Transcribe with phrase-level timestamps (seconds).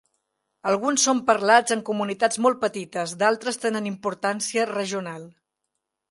[0.69, 5.29] Alguns són parlats en comunitats molt petites, d'altres tenen importància regional